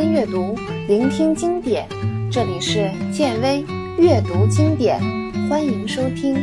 [0.00, 0.54] 温阅读，
[0.88, 1.86] 聆听经典。
[2.32, 3.62] 这里是建威
[3.98, 4.98] 阅读经典，
[5.46, 6.34] 欢迎收听。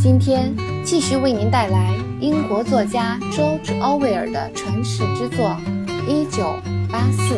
[0.00, 0.52] 今天
[0.84, 5.56] 继续为您带来英国作家 George Orwell 的传世之作
[6.08, 6.42] 《一九
[6.90, 7.36] 八四》。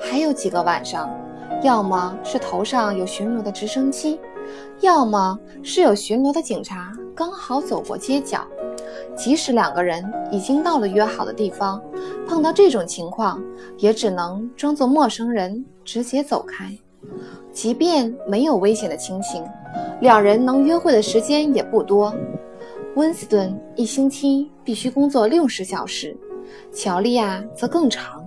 [0.00, 1.08] 还有几个晚上，
[1.62, 4.18] 要么是头上有巡逻的直升机。
[4.80, 8.46] 要么是有巡逻的警察刚好走过街角，
[9.16, 11.80] 即使两个人已经到了约好的地方，
[12.26, 13.42] 碰到这种情况，
[13.78, 16.76] 也只能装作陌生人直接走开。
[17.52, 19.44] 即便没有危险的情形，
[20.00, 22.12] 两人能约会的时间也不多。
[22.96, 26.16] 温斯顿一星期必须工作六十小时，
[26.72, 28.24] 乔利亚则更长。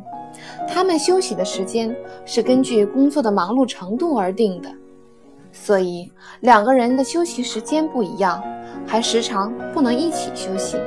[0.68, 4.70] 他们休息的时间是根据工作的忙碌程度而定的。
[5.64, 8.42] 所以两个人的休息时间不一样，
[8.86, 10.78] 还时常不能一起休息。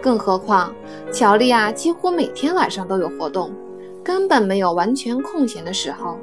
[0.00, 0.72] 更何况
[1.12, 3.50] 乔利亚几乎每天晚上都有活动，
[4.04, 6.16] 根本没有完全空闲的时候。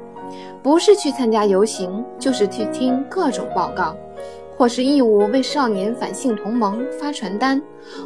[0.62, 3.94] 不是去参加游行，就是去听各种报告，
[4.56, 7.60] 或是义务为少年反性同盟发传单，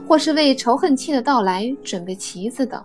[0.08, 2.82] 或是为仇恨期的到来准备旗子等。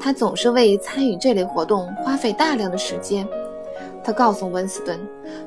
[0.00, 3.28] 他总是为参与这类活动花费大量的时间。
[4.02, 4.98] 他告诉温斯顿，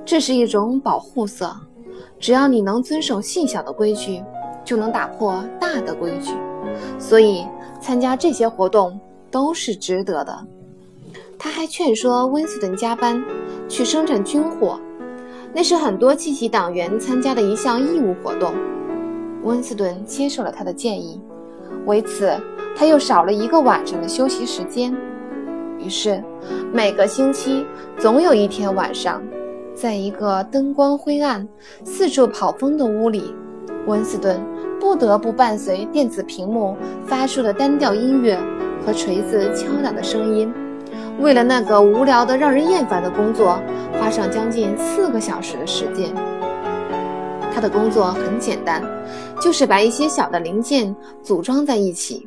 [0.05, 1.55] 这是一种保护色，
[2.19, 4.23] 只要你能遵守细小的规矩，
[4.63, 6.31] 就能打破大的规矩。
[6.97, 7.45] 所以
[7.81, 10.47] 参加这些活动都是值得的。
[11.37, 13.21] 他还劝说温斯顿加班
[13.67, 14.79] 去生产军火，
[15.53, 18.53] 那是很多积极党员参加的一项义务活动。
[19.43, 21.19] 温斯顿接受了他的建议，
[21.85, 22.31] 为此
[22.77, 24.95] 他又少了一个晚上的休息时间。
[25.83, 26.23] 于是，
[26.71, 27.65] 每个星期
[27.97, 29.21] 总有一天晚上，
[29.75, 31.45] 在一个灯光灰暗、
[31.83, 33.35] 四处跑风的屋里，
[33.85, 34.41] 温斯顿
[34.79, 38.39] 不得不伴随电子屏幕发出的单调音乐
[38.85, 40.53] 和锤子敲打的声音，
[41.19, 43.59] 为了那个无聊的、让人厌烦的工作，
[43.99, 46.15] 花上将近四个小时的时间。
[47.53, 48.81] 他的工作很简单，
[49.41, 52.25] 就是把一些小的零件组装在一起。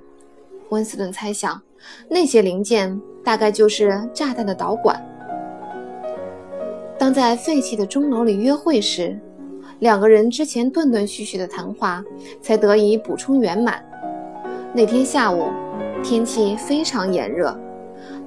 [0.70, 1.62] 温斯顿猜想，
[2.08, 3.00] 那些零件。
[3.26, 5.04] 大概就是炸弹的导管。
[6.96, 9.18] 当在废弃的钟楼里约会时，
[9.80, 12.04] 两个人之前断断续续的谈话
[12.40, 13.84] 才得以补充圆满。
[14.72, 15.48] 那天下午，
[16.04, 17.58] 天气非常炎热，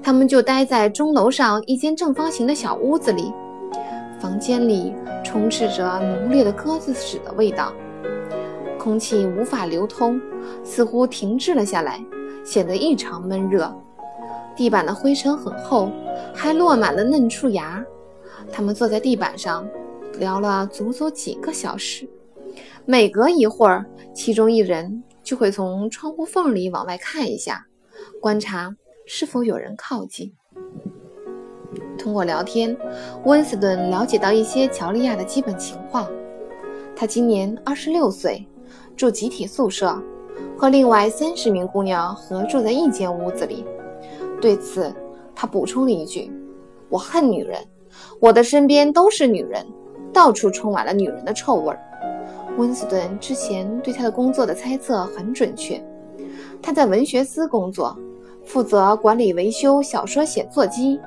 [0.03, 3.31] 他们就待在钟楼上一间正方形的小屋子里。
[4.19, 4.93] 房间里
[5.23, 7.71] 充斥着浓烈的鸽子屎的味道，
[8.77, 10.19] 空气无法流通，
[10.61, 12.03] 似乎停滞了下来，
[12.43, 13.73] 显得异常闷热。
[14.55, 15.89] 地板的灰尘很厚，
[16.33, 17.83] 还落满了嫩树芽。
[18.51, 19.67] 他们坐在地板上，
[20.19, 22.07] 聊了足足几个小时。
[22.85, 27.67] 每隔一会儿，其中一人就会从窗户缝里往外看一下，
[28.19, 28.75] 观察
[29.05, 30.33] 是否有人靠近。
[31.97, 32.75] 通过聊天，
[33.25, 36.09] 温斯顿了解到一些乔利亚的基本情况。
[36.95, 38.47] 她今年二十六岁，
[38.97, 40.01] 住集体宿舍，
[40.57, 43.65] 和另外三十名姑娘合住在一间屋子里。
[44.41, 44.93] 对此，
[45.35, 46.31] 他补充了一句
[46.89, 47.59] ：“我恨女人，
[48.19, 49.65] 我的身边都是女人，
[50.13, 51.79] 到处充满了女人的臭味儿。”
[52.57, 55.81] 温斯顿之前对他的工作的猜测很准确。
[56.61, 57.97] 他在文学司工作，
[58.43, 60.99] 负责管理维修小说写作机。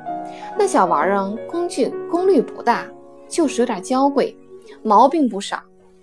[0.58, 2.86] 那小玩意儿工具功率不大，
[3.28, 4.34] 就是有点娇贵，
[4.82, 5.58] 毛病不少，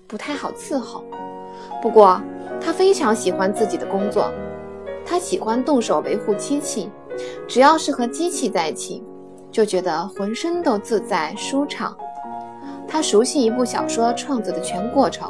[0.07, 1.03] 不太好伺候。
[1.81, 2.21] 不过
[2.61, 4.31] 他非常喜欢自己的工作，
[5.05, 6.89] 他喜欢动手维护机器。
[7.47, 9.03] 只要是和机器在一起，
[9.51, 11.95] 就觉得浑身都自在舒畅。
[12.87, 15.29] 他熟悉一部小说创作的全过程，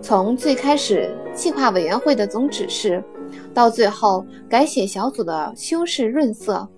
[0.00, 3.02] 从最开始计划委员会的总指示，
[3.54, 6.68] 到最后改写小组的修饰润色，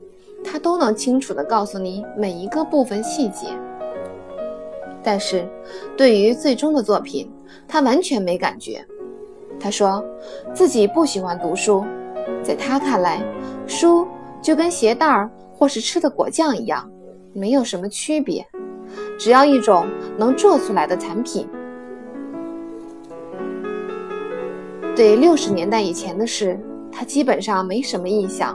[0.44, 3.46] 他都能清楚地告诉你每一个部分细节。
[5.02, 5.48] 但是，
[5.96, 7.30] 对于最终的作品，
[7.66, 8.86] 他完全没感觉。
[9.60, 10.04] 他说
[10.52, 11.84] 自己不喜欢读书，
[12.42, 13.22] 在他看来，
[13.66, 14.06] 书。
[14.42, 16.86] 就跟鞋带儿或是吃的果酱一样，
[17.32, 18.46] 没有什么区别，
[19.18, 19.86] 只要一种
[20.18, 21.48] 能做出来的产品。
[24.94, 26.60] 对六十年代以前的事，
[26.92, 28.54] 他基本上没什么印象。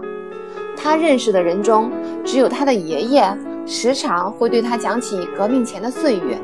[0.78, 1.92] 他认识的人中，
[2.24, 3.36] 只有他的爷爷
[3.66, 6.38] 时常会对他讲起革命前的岁月。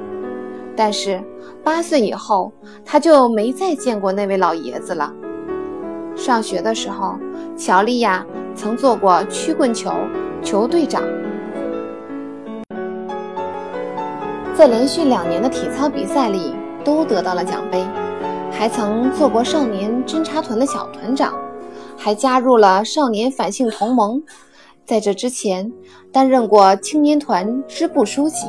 [0.75, 1.23] 但是
[1.63, 2.51] 八岁以后，
[2.83, 5.13] 他就没再见过那位老爷子了。
[6.15, 7.15] 上学的时候，
[7.57, 8.25] 乔丽亚。
[8.57, 9.91] 曾做过曲棍球
[10.41, 11.03] 球队长，
[14.55, 17.85] 在连续两年的体操比赛里都得到了奖杯，
[18.49, 21.33] 还曾做过少年侦察团的小团长，
[21.97, 24.23] 还加入了少年反性同盟。
[24.85, 25.69] 在这之前，
[26.09, 28.47] 担任过青年团支部书记。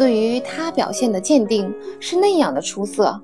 [0.00, 1.70] 对于他表现的鉴定
[2.00, 3.20] 是那样的出色，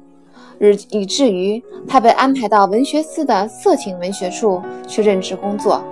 [0.61, 5.83] 以以至于他被安排到文学司的色情文学处去任职工作。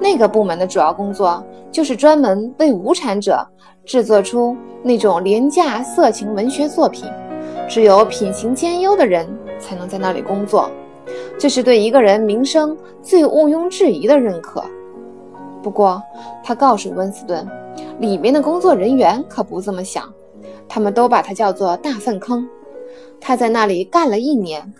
[0.00, 1.40] 那个部门的主要工作
[1.70, 3.46] 就是专门为无产者
[3.84, 7.08] 制作出那种廉价色情文学作品，
[7.68, 9.24] 只有品行兼优的人
[9.60, 10.68] 才能在那里工作，
[11.38, 14.64] 这是对一个人名声最毋庸置疑的认可。
[15.62, 16.02] 不过，
[16.42, 17.48] 他告诉温斯顿。
[17.98, 20.12] 里面的工作人员可不这么想，
[20.68, 22.48] 他们都把它叫做大粪坑。
[23.20, 24.72] 他在那里干了一年，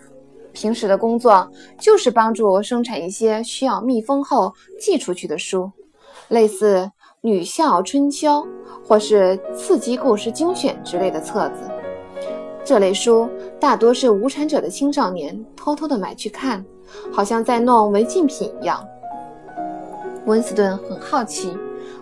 [0.51, 1.49] 平时的工作
[1.79, 5.71] 就是帮助生产一些需要密封后寄出去的书，
[6.29, 6.77] 类似
[7.21, 8.29] 《女校春秋》
[8.87, 11.69] 或是《刺激故事精选》之类的册子。
[12.63, 13.29] 这类书
[13.59, 16.63] 大多是无产者的青少年偷偷的买去看，
[17.11, 18.85] 好像在弄违禁品一样。
[20.25, 21.57] 温斯顿很好奇，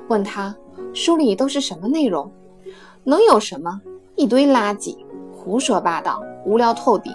[0.07, 0.55] 问他。
[0.95, 2.31] 书里都是什么内容？
[3.03, 3.81] 能有什么？
[4.15, 4.95] 一堆垃圾，
[5.33, 7.13] 胡说八道，无聊透顶。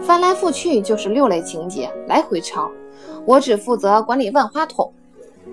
[0.00, 2.68] 翻来覆去就是六类情节，来回抄。
[3.24, 4.92] 我只负责管理万花筒。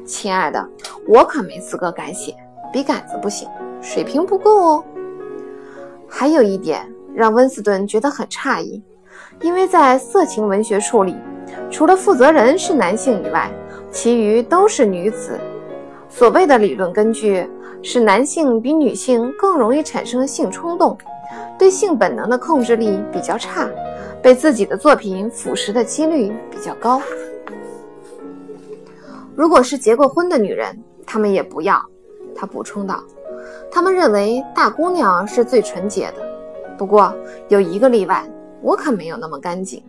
[0.07, 0.68] 亲爱的，
[1.07, 2.35] 我可没资格改写，
[2.74, 3.47] 笔杆子不行，
[3.79, 4.83] 水平不够哦。
[6.09, 8.81] 还有一点让温斯顿觉得很诧异，
[9.41, 11.15] 因为在色情文学处里，
[11.69, 13.51] 除了负责人是男性以外，
[13.91, 15.39] 其余都是女子。
[16.09, 17.47] 所谓的理论根据。
[17.81, 20.97] 使男性比女性更容易产生性冲动，
[21.57, 23.69] 对性本能的控制力比较差，
[24.21, 27.01] 被自己的作品腐蚀的几率比较高。
[29.35, 31.81] 如果是结过婚的女人，他们也不要。
[32.35, 33.03] 他补充道
[33.71, 36.15] ：“他们认为大姑娘是最纯洁的。
[36.77, 37.13] 不过
[37.47, 38.24] 有一个例外，
[38.62, 39.81] 我可没有那么干净。”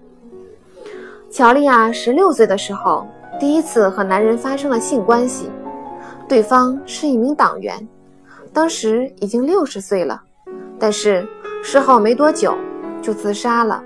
[1.30, 3.06] 乔丽亚十六岁的时候，
[3.38, 5.50] 第一次和男人发生了性关系。
[6.28, 7.88] 对方是一名党员，
[8.52, 10.20] 当时已经六十岁了，
[10.78, 11.26] 但是
[11.62, 12.54] 事后没多久
[13.00, 13.82] 就自杀了，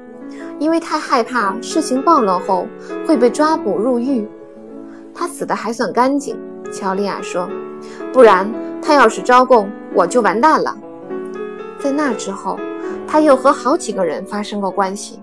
[0.58, 2.66] 因为太害怕事情暴露后
[3.06, 4.28] 会被抓捕入狱。
[5.14, 6.36] 他死的还算干净，
[6.72, 7.48] 乔丽亚说，
[8.12, 8.52] 不然
[8.82, 10.76] 他要是招供，我就完蛋了。
[11.78, 12.58] 在那之后，
[13.06, 15.20] 他又和好几个人发生过关系。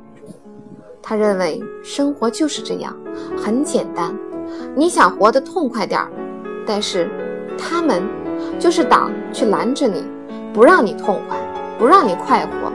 [1.02, 2.96] 他认为生活就是这样，
[3.36, 4.16] 很简单，
[4.74, 6.10] 你想活得痛快点儿。
[6.72, 7.10] 但是，
[7.58, 8.04] 他们
[8.60, 10.06] 就是党去拦着你，
[10.54, 11.36] 不让你痛快，
[11.80, 12.72] 不让你快活。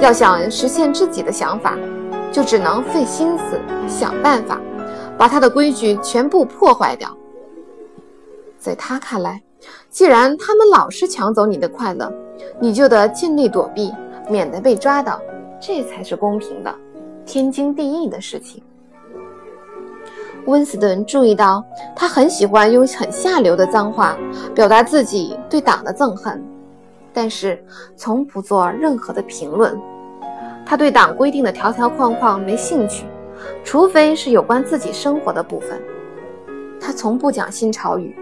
[0.00, 1.76] 要想实现自己的想法，
[2.32, 4.58] 就只能费心思想办法，
[5.18, 7.14] 把他的规矩全部破坏掉。
[8.58, 9.42] 在他看来，
[9.90, 12.10] 既然他们老是抢走你的快乐，
[12.58, 13.92] 你就得尽力躲避，
[14.30, 15.20] 免得被抓到，
[15.60, 16.74] 这才是公平的、
[17.26, 18.62] 天经地义的事情。
[20.48, 21.62] 温斯顿注意到，
[21.94, 24.16] 他很喜欢用很下流的脏话
[24.54, 26.42] 表达自己对党的憎恨，
[27.12, 27.62] 但是
[27.96, 29.78] 从不做任何的评论。
[30.64, 33.04] 他对党规定的条条框框没兴趣，
[33.62, 35.78] 除非是有关自己生活的部分。
[36.80, 38.16] 他从不讲新潮语，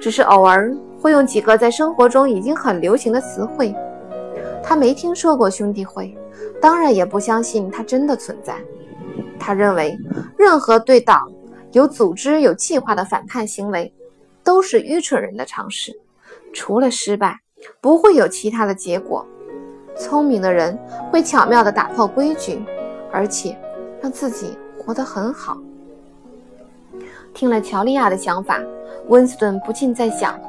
[0.00, 3.74] 只是偶尔会用几个在生活中已经很流行的词汇。
[4.62, 6.16] 他没听说过兄弟会，
[6.60, 8.54] 当然也不相信它真的存在。
[9.36, 9.96] 他认为，
[10.38, 11.28] 任何对党。
[11.76, 13.92] 有组织、有计划的反叛行为，
[14.42, 15.94] 都是愚蠢人的尝试。
[16.54, 17.38] 除了失败，
[17.82, 19.26] 不会有其他的结果。
[19.94, 20.78] 聪明的人
[21.12, 22.64] 会巧妙地打破规矩，
[23.12, 23.54] 而且
[24.00, 25.58] 让自己活得很好。
[27.34, 28.58] 听了乔利亚的想法，
[29.08, 30.40] 温斯顿不禁在想，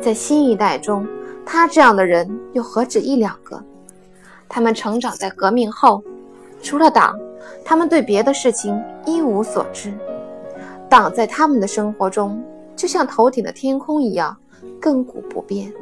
[0.00, 1.06] 在新一代中，
[1.46, 3.62] 他这样的人又何止一两个？
[4.48, 6.02] 他们成长在革命后，
[6.60, 7.16] 除了党，
[7.64, 9.94] 他们对别的事情一无所知。
[10.94, 12.40] 党在他们的生活中，
[12.76, 14.36] 就像头顶的天空一样
[14.80, 15.72] 亘古不变。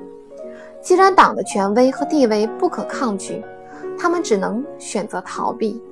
[0.81, 3.43] 既然党的权威和地位不可抗拒，
[3.99, 5.83] 他们只能选择逃避，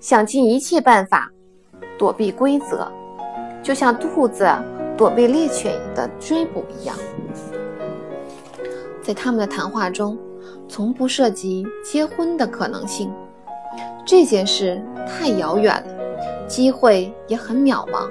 [0.00, 1.30] 想尽一切办法
[1.96, 2.90] 躲避规则，
[3.62, 4.44] 就像兔子
[4.96, 6.96] 躲避猎犬的追捕一样。
[9.00, 10.18] 在他们的谈话中，
[10.68, 13.12] 从不涉及结婚的可能性。
[14.04, 18.10] 这件事太遥远了，机会也很渺茫。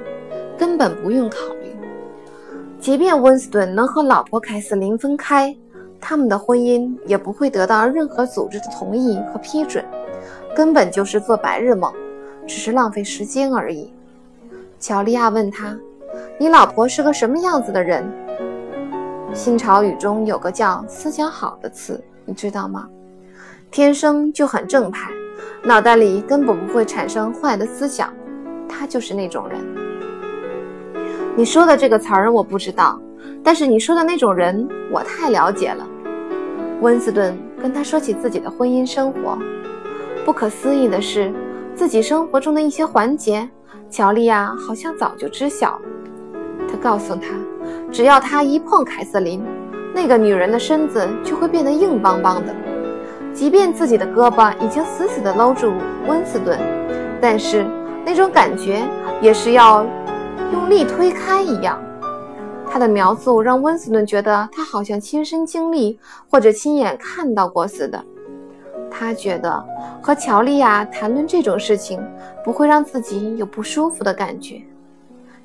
[0.57, 1.75] 根本不用考虑。
[2.79, 5.55] 即便温斯顿能和老婆凯瑟琳分开，
[5.99, 9.83] 他们的婚姻也不会得到任何组织的同意和批准，
[10.55, 11.91] 根本就是做白日梦，
[12.45, 13.91] 只是浪费时间而已。
[14.79, 15.75] 乔利亚问他
[16.37, 18.07] ：“你老婆是个什么样子的人？”
[19.33, 22.87] 新潮语中有个叫“思想好”的词，你知道吗？
[23.71, 25.09] 天生就很正派，
[25.63, 28.13] 脑袋里根本不会产生坏的思想。
[28.69, 29.84] 他就是那种人。
[31.37, 32.97] 你说的这个词儿我不知道，
[33.43, 35.85] 但是你说的那种人我太了解了。
[36.79, 39.37] 温斯顿跟他说起自己的婚姻生活，
[40.23, 41.33] 不可思议的是，
[41.75, 43.49] 自己生活中的一些环节，
[43.89, 45.77] 乔丽亚好像早就知晓。
[46.69, 47.27] 他告诉他，
[47.91, 49.43] 只要他一碰凯瑟琳，
[49.93, 52.55] 那个女人的身子就会变得硬邦邦的。
[53.33, 55.73] 即便自己的胳膊已经死死地搂住
[56.07, 56.57] 温斯顿，
[57.19, 57.65] 但是
[58.05, 58.87] 那种感觉
[59.21, 59.85] 也是要
[60.55, 61.77] 用力推开一样。
[62.65, 68.01] 他的描述让温斯顿觉得他好像亲身经历或者亲眼看到过似的。
[68.89, 69.63] 他觉得
[70.01, 72.01] 和乔丽亚谈论这种事情
[72.41, 74.61] 不会让自己有不舒服的感觉。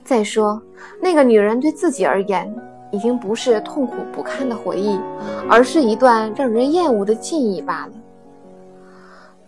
[0.05, 0.63] 再说，
[1.01, 2.53] 那个女人对自己而言
[2.93, 4.97] 已经不是痛苦不堪的回忆，
[5.49, 7.93] 而是一段让人厌恶的记忆罢了。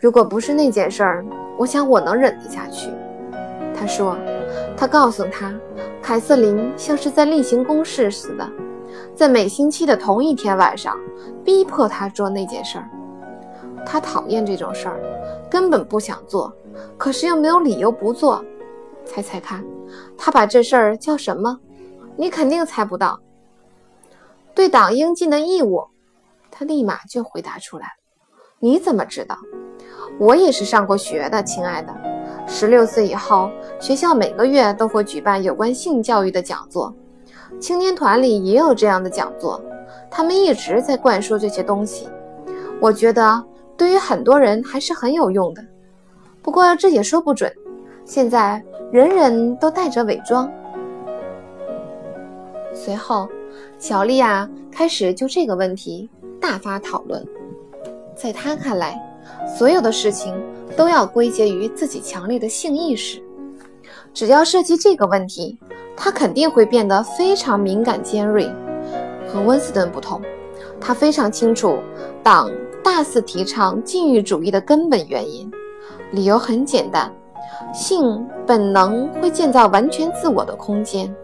[0.01, 1.25] 如果不是那件事儿，
[1.57, 2.91] 我想我能忍得下去。
[3.75, 4.17] 他说，
[4.77, 5.53] 他告诉他，
[6.03, 8.49] 凯瑟琳像是在例行公事似的，
[9.15, 10.99] 在每星期的同一天晚上
[11.45, 12.89] 逼迫他做那件事儿。
[13.85, 15.01] 他讨厌这种事儿，
[15.51, 16.53] 根本不想做，
[16.97, 18.45] 可是又没有理由不做。
[19.05, 19.65] 猜猜看。
[20.17, 21.59] 他把这事儿叫什么？
[22.17, 23.21] 你肯定猜不到。
[24.55, 25.85] 对党应尽的义务，
[26.51, 27.93] 他立马就回答出来了。
[28.59, 29.37] 你怎么知道？
[30.19, 32.12] 我也是上过学的，亲爱的。
[32.55, 36.95] 十六岁以后，学校每个月都会举办有关性教育的讲座，
[37.59, 39.59] 青年团里也有这样的讲座，
[40.11, 42.11] 他们一直在灌输这些东西。
[42.79, 43.43] 我觉得
[43.75, 45.65] 对于很多人还是很有用的，
[46.43, 47.51] 不过这也说不准。
[48.05, 50.49] 现在人人都带着伪装。
[52.75, 53.27] 随后，
[53.79, 57.27] 小丽亚开始就这个问题大发讨论。
[58.15, 59.01] 在她看来，
[59.57, 60.35] 所有的事情
[60.77, 63.23] 都要归结于自己强烈的性意识。
[64.15, 65.59] 只要涉及这个问题，
[65.97, 68.51] 他肯定会变得非常敏感尖锐。
[69.27, 70.21] 和温斯顿不同，
[70.81, 71.79] 他非常清楚
[72.23, 72.51] 党
[72.83, 75.51] 大肆提倡禁欲主义的根本原因。
[76.11, 77.11] 理由很简单。
[77.73, 81.15] 性本能会建造完全自我的空间，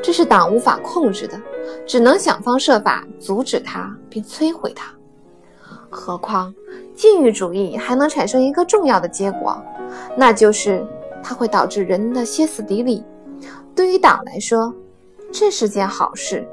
[0.00, 1.40] 这是党无法控制的，
[1.86, 4.94] 只能想方设法阻止它并摧毁它。
[5.88, 6.54] 何况
[7.00, 9.58] 禁欲主义还能产生一个重要的结果，
[10.18, 10.86] 那就是
[11.22, 13.02] 它会导致人的歇斯底里。
[13.74, 14.70] 对于党来说，
[15.32, 16.46] 这是件好事。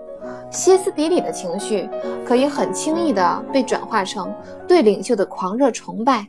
[0.50, 1.89] 歇斯底里的情绪
[2.25, 4.34] 可以很轻易地被转化成
[4.66, 6.25] 对领袖的狂热崇拜，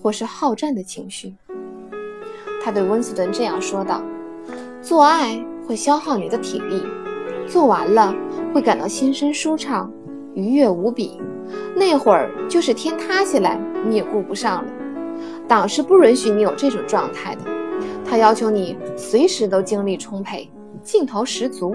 [0.00, 1.34] 或是好战的情绪。
[2.62, 4.00] 他对温斯顿这样说道
[4.80, 6.84] ：“做爱会消耗你的体力，
[7.48, 8.14] 做完了
[8.54, 9.90] 会感到心身舒畅，
[10.36, 11.20] 愉悦无比。
[11.74, 14.70] 那会儿就是天塌下来你也顾不上了。
[15.48, 17.40] 党是不允许你有这种状态的，
[18.04, 20.48] 他要求你随时都精力充沛，
[20.82, 21.74] 劲头十足。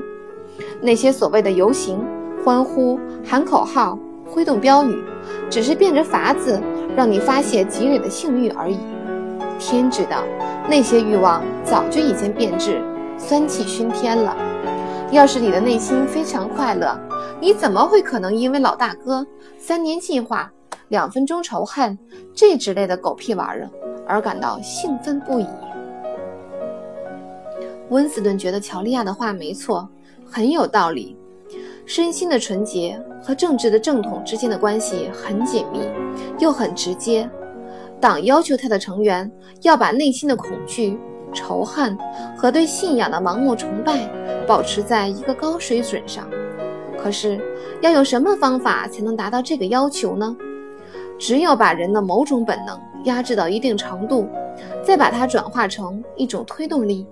[0.82, 2.00] 那些所谓的游行、
[2.46, 5.04] 欢呼、喊口号、挥动标语，
[5.50, 6.62] 只是变着法子
[6.96, 8.78] 让你发泄激烈的性欲而已。
[9.60, 10.24] 天知道。”
[10.70, 12.82] 那些欲望早就已经变质，
[13.18, 14.38] 酸气熏天了。
[15.12, 16.98] 要是你的内心非常快乐，
[17.42, 19.28] 你怎么会可能因为老大哥
[19.58, 20.50] 三年计划、
[20.88, 21.98] 两分钟仇恨
[22.34, 23.70] 这之类的狗屁玩意儿
[24.08, 25.46] 而感到兴奋不已？
[27.90, 29.88] 温斯顿觉得乔利亚的话没错，
[30.26, 31.18] 很有道理。
[31.86, 35.82] 身心的纯洁和政治的正统之间的关系很紧密，
[36.40, 37.30] 又很直接。
[38.00, 39.30] 党要求他的成员
[39.64, 40.98] 要把内心的恐惧、
[41.34, 41.98] 仇恨
[42.38, 44.10] 和对信仰的盲目崇拜
[44.52, 46.30] 保持在一个高水准上。
[47.02, 47.40] 可是，
[47.80, 50.36] 要用什么方法才能达到这个要求呢？
[51.18, 54.28] 只有把人的某种本能压制到一定程度，
[54.84, 57.08] 再把它转化成一种推动力。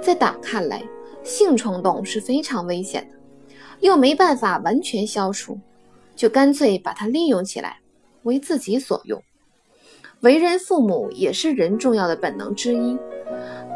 [0.00, 0.80] 在党看来，
[1.24, 3.16] 性冲动是非常危险的，
[3.80, 5.58] 又没办法完全消除，
[6.14, 7.78] 就干脆把它利用起来，
[8.22, 9.20] 为自己所用。
[10.20, 12.96] 为人父母也是人重要的本能之一，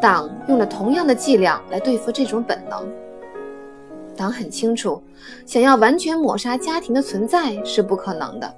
[0.01, 2.87] 党用了同样的伎俩来对付这种本能。
[4.15, 5.01] 党很清楚，
[5.45, 8.55] 想要完全抹杀家庭的存在是不可能的，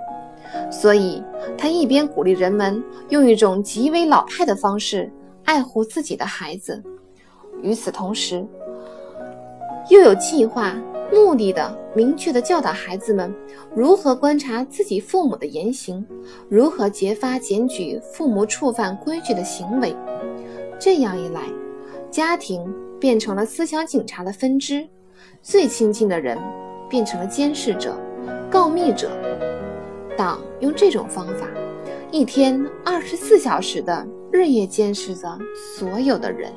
[0.71, 1.23] 所以
[1.57, 5.11] 他一边鼓励人们用一种极为老派的方式
[5.45, 6.83] 爱护自己的孩子，
[7.61, 8.45] 与此同时，
[9.89, 10.75] 又有计划。
[11.09, 13.33] 目的的明确的教导孩子们
[13.73, 16.05] 如何观察自己父母的言行，
[16.49, 19.95] 如何揭发检举父母触犯规矩的行为。
[20.79, 21.41] 这样一来，
[22.11, 22.63] 家庭
[22.99, 24.87] 变成了思想警察的分支，
[25.41, 26.37] 最亲近的人
[26.87, 27.97] 变成了监视者、
[28.49, 29.09] 告密者。
[30.15, 31.47] 党用这种方法，
[32.11, 35.39] 一天二十四小时的日夜监视着
[35.77, 36.51] 所有的人。